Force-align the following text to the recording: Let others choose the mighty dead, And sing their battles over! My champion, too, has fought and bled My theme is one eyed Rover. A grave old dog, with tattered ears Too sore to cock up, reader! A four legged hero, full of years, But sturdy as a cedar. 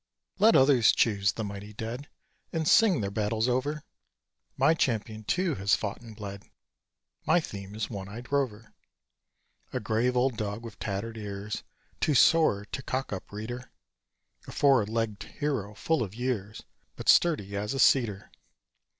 Let 0.39 0.55
others 0.55 0.91
choose 0.93 1.33
the 1.33 1.43
mighty 1.43 1.73
dead, 1.73 2.09
And 2.51 2.67
sing 2.67 3.01
their 3.01 3.11
battles 3.11 3.47
over! 3.47 3.83
My 4.57 4.73
champion, 4.73 5.23
too, 5.25 5.53
has 5.53 5.75
fought 5.75 6.01
and 6.01 6.15
bled 6.15 6.41
My 7.27 7.39
theme 7.39 7.75
is 7.75 7.87
one 7.87 8.09
eyed 8.09 8.31
Rover. 8.31 8.73
A 9.71 9.79
grave 9.79 10.17
old 10.17 10.37
dog, 10.37 10.63
with 10.63 10.79
tattered 10.79 11.19
ears 11.19 11.61
Too 11.99 12.15
sore 12.15 12.65
to 12.65 12.81
cock 12.81 13.13
up, 13.13 13.31
reader! 13.31 13.69
A 14.47 14.51
four 14.51 14.83
legged 14.87 15.21
hero, 15.39 15.75
full 15.75 16.01
of 16.01 16.15
years, 16.15 16.63
But 16.95 17.07
sturdy 17.07 17.55
as 17.55 17.75
a 17.75 17.79
cedar. 17.79 18.31